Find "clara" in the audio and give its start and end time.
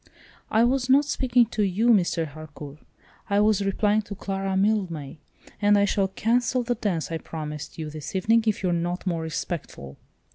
4.15-4.57